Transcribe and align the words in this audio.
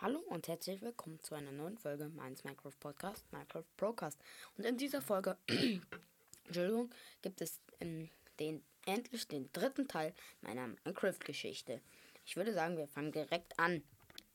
Hallo 0.00 0.20
und 0.28 0.46
herzlich 0.46 0.80
willkommen 0.80 1.20
zu 1.24 1.34
einer 1.34 1.50
neuen 1.50 1.76
Folge 1.76 2.08
meines 2.10 2.44
Minecraft 2.44 2.78
Podcast, 2.78 3.24
Minecraft 3.32 3.64
Procast. 3.76 4.16
Und 4.56 4.64
in 4.64 4.76
dieser 4.76 5.02
Folge, 5.02 5.36
Entschuldigung, 6.44 6.94
gibt 7.20 7.40
es 7.40 7.58
ähm, 7.80 8.08
den, 8.38 8.62
endlich 8.86 9.26
den 9.26 9.50
dritten 9.52 9.88
Teil 9.88 10.14
meiner 10.40 10.68
Minecraft-Geschichte. 10.68 11.80
Ich 12.24 12.36
würde 12.36 12.54
sagen, 12.54 12.76
wir 12.76 12.86
fangen 12.86 13.10
direkt 13.10 13.58
an. 13.58 13.82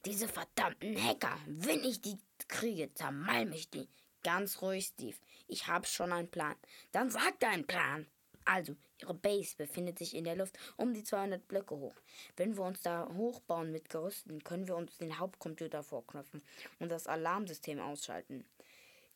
Diese 0.03 0.27
verdammten 0.27 1.01
Hacker, 1.01 1.37
wenn 1.47 1.81
ich 1.85 2.01
die 2.01 2.17
kriege, 2.49 2.93
zermalm 2.93 3.53
ich 3.53 3.69
die. 3.69 3.87
Ganz 4.21 4.61
ruhig, 4.61 4.87
Steve. 4.87 5.15
Ich 5.47 5.67
habe 5.67 5.87
schon 5.87 6.11
einen 6.11 6.29
Plan. 6.29 6.57
Dann 6.91 7.09
sag 7.09 7.39
deinen 7.39 7.65
Plan. 7.65 8.05
Also, 8.45 8.75
ihre 9.01 9.13
Base 9.13 9.55
befindet 9.57 9.97
sich 9.97 10.15
in 10.15 10.25
der 10.25 10.35
Luft 10.35 10.57
um 10.77 10.93
die 10.93 11.03
200 11.03 11.47
Blöcke 11.47 11.75
hoch. 11.75 11.95
Wenn 12.35 12.57
wir 12.57 12.63
uns 12.63 12.81
da 12.81 13.09
hochbauen 13.15 13.71
mit 13.71 13.89
Gerüsten, 13.89 14.43
können 14.43 14.67
wir 14.67 14.75
uns 14.75 14.97
den 14.97 15.17
Hauptcomputer 15.19 15.83
vorknöpfen 15.83 16.43
und 16.79 16.89
das 16.89 17.07
Alarmsystem 17.07 17.79
ausschalten. 17.79 18.45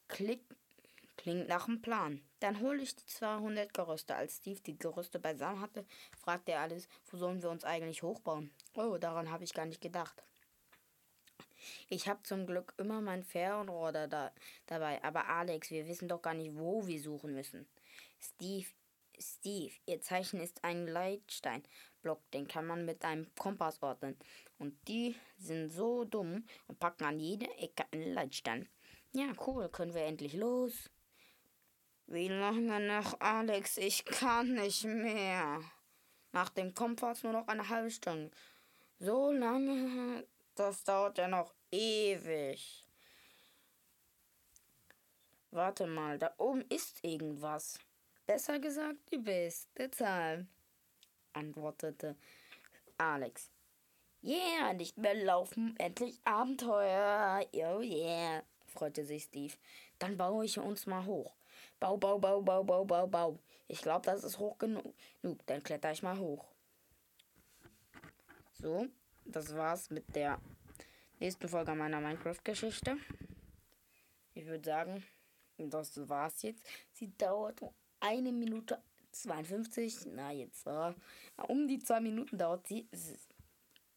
Klick, 0.07 0.41
klingt 1.17 1.49
nach 1.49 1.67
einem 1.67 1.81
Plan. 1.81 2.21
Dann 2.39 2.61
hole 2.61 2.81
ich 2.81 2.95
die 2.95 3.05
200 3.05 3.73
Gerüste. 3.73 4.15
Als 4.15 4.37
Steve 4.37 4.61
die 4.61 4.77
Gerüste 4.77 5.19
beisammen 5.19 5.61
hatte, 5.61 5.85
fragte 6.17 6.53
er 6.53 6.61
alles, 6.61 6.87
wo 7.07 7.17
sollen 7.17 7.41
wir 7.41 7.49
uns 7.49 7.63
eigentlich 7.63 8.03
hochbauen? 8.03 8.51
Oh, 8.75 8.97
daran 8.97 9.29
habe 9.29 9.43
ich 9.43 9.53
gar 9.53 9.65
nicht 9.65 9.81
gedacht. 9.81 10.23
Ich 11.89 12.07
habe 12.07 12.23
zum 12.23 12.45
Glück 12.45 12.73
immer 12.77 13.01
mein 13.01 13.23
Fernrohr 13.23 13.91
da, 13.91 14.31
dabei, 14.67 15.03
aber 15.03 15.27
Alex, 15.27 15.71
wir 15.71 15.87
wissen 15.87 16.07
doch 16.07 16.21
gar 16.21 16.33
nicht, 16.33 16.55
wo 16.55 16.85
wir 16.85 17.01
suchen 17.01 17.33
müssen. 17.33 17.67
Steve, 18.19 18.67
Steve, 19.19 19.73
Ihr 19.85 20.01
Zeichen 20.01 20.39
ist 20.39 20.63
ein 20.63 20.87
Leitsteinblock, 20.87 22.29
den 22.31 22.47
kann 22.47 22.67
man 22.67 22.85
mit 22.85 23.03
einem 23.03 23.33
Kompass 23.35 23.81
ordnen. 23.81 24.17
Und 24.59 24.75
die 24.87 25.15
sind 25.37 25.69
so 25.69 26.03
dumm 26.03 26.45
und 26.67 26.79
packen 26.79 27.05
an 27.05 27.19
jede 27.19 27.49
Ecke 27.57 27.85
einen 27.91 28.13
Leitstein. 28.13 28.69
Ja, 29.11 29.33
cool, 29.45 29.69
können 29.69 29.93
wir 29.93 30.03
endlich 30.03 30.33
los? 30.33 30.89
Wie 32.05 32.27
lange 32.29 32.79
noch, 32.79 33.19
Alex? 33.19 33.77
Ich 33.77 34.05
kann 34.05 34.53
nicht 34.53 34.85
mehr. 34.85 35.61
Nach 36.31 36.49
dem 36.49 36.73
Kompass 36.73 37.23
nur 37.23 37.33
noch 37.33 37.47
eine 37.47 37.67
halbe 37.67 37.91
Stunde. 37.91 38.31
So 38.99 39.31
lange, 39.31 40.25
das 40.55 40.83
dauert 40.83 41.17
ja 41.17 41.27
noch 41.27 41.53
ewig. 41.71 42.85
Warte 45.51 45.87
mal, 45.87 46.17
da 46.17 46.33
oben 46.37 46.61
ist 46.69 47.03
irgendwas. 47.03 47.79
Besser 48.27 48.59
gesagt, 48.59 48.99
die 49.09 49.19
beste 49.19 49.89
Zahl, 49.89 50.45
antwortete 51.31 52.17
Alex. 52.97 53.49
Yeah, 54.21 54.73
nicht 54.73 54.97
mehr 54.97 55.13
laufen, 55.13 55.75
endlich 55.77 56.19
Abenteuer. 56.25 57.45
Oh 57.53 57.79
yeah, 57.79 58.43
freute 58.65 59.05
sich 59.05 59.23
Steve. 59.23 59.53
Dann 59.97 60.17
baue 60.17 60.43
ich 60.43 60.59
uns 60.59 60.85
mal 60.85 61.05
hoch. 61.05 61.37
Bau, 61.79 61.95
bau, 61.95 62.19
bau, 62.19 62.41
bau, 62.41 62.65
bau, 62.65 62.83
bau, 62.83 63.07
bau. 63.07 63.39
Ich 63.69 63.81
glaube, 63.81 64.05
das 64.05 64.25
ist 64.25 64.39
hoch 64.39 64.57
genug. 64.57 64.93
Dann 65.45 65.63
kletter 65.63 65.93
ich 65.93 66.03
mal 66.03 66.19
hoch. 66.19 66.45
So, 68.51 68.87
das 69.23 69.55
war's 69.55 69.89
mit 69.89 70.13
der 70.13 70.37
nächsten 71.19 71.47
Folge 71.47 71.73
meiner 71.75 72.01
Minecraft-Geschichte. 72.01 72.97
Ich 74.33 74.45
würde 74.45 74.65
sagen, 74.65 75.05
das 75.57 76.09
war's 76.09 76.41
jetzt. 76.41 76.67
Sie 76.91 77.15
dauert 77.17 77.61
eine 78.07 78.31
Minute 78.31 78.81
52. 79.11 80.07
Na, 80.13 80.31
jetzt 80.31 80.65
äh, 80.67 80.93
um 81.47 81.67
die 81.67 81.79
zwei 81.79 81.99
Minuten 81.99 82.37
dauert 82.37 82.67
sie. 82.67 82.87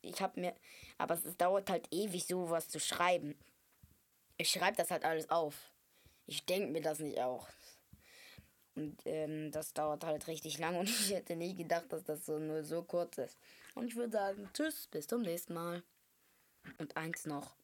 Ich 0.03 0.21
habe 0.21 0.41
mir. 0.41 0.55
Aber 0.99 1.15
es 1.15 1.37
dauert 1.37 1.71
halt 1.71 1.87
ewig, 1.91 2.27
sowas 2.27 2.69
zu 2.69 2.81
schreiben. 2.81 3.35
Ich 4.37 4.51
schreibe 4.51 4.77
das 4.77 4.91
halt 4.91 5.05
alles 5.05 5.31
auf. 5.31 5.71
Ich 6.27 6.45
denke 6.45 6.71
mir 6.73 6.83
das 6.83 6.99
nicht 6.99 7.21
auch. 7.21 7.49
Und 8.75 8.97
ähm, 9.05 9.51
das 9.51 9.75
dauert 9.75 10.05
halt 10.05 10.27
richtig 10.27 10.59
lang 10.59 10.77
und 10.77 10.89
ich 10.89 11.11
hätte 11.11 11.37
nie 11.37 11.55
gedacht, 11.55 11.93
dass 11.93 12.05
das 12.05 12.25
so 12.25 12.39
nur 12.39 12.65
so 12.65 12.83
kurz 12.83 13.19
ist. 13.19 13.39
Und 13.75 13.87
ich 13.87 13.97
würde 13.97 14.13
sagen, 14.13 14.49
tschüss, 14.55 14.87
bis 14.87 15.07
zum 15.07 15.23
nächsten 15.23 15.55
Mal. 15.55 15.83
Und 16.79 16.97
eins 16.97 17.27
noch. 17.27 17.55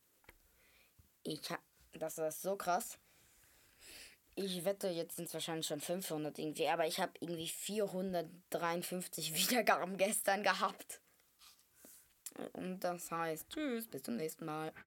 Ich 1.23 1.51
hab, 1.51 1.61
das 1.93 2.19
ist 2.19 2.43
so 2.43 2.57
krass. 2.57 2.99
Ich 4.39 4.67
wette, 4.67 4.89
jetzt 4.89 5.17
sind 5.17 5.25
es 5.25 5.35
wahrscheinlich 5.35 5.67
schon 5.67 5.81
500 5.81 6.39
irgendwie, 6.39 6.69
aber 6.69 6.87
ich 6.87 7.01
habe 7.01 7.13
irgendwie 7.21 7.49
453 7.49 9.35
Wiedergaben 9.51 9.97
gestern 9.97 10.43
gehabt. 10.43 11.01
Und 12.53 12.81
das 12.81 13.11
heißt, 13.11 13.49
tschüss, 13.49 13.89
bis 13.89 14.03
zum 14.03 14.17
nächsten 14.17 14.45
Mal. 14.45 14.75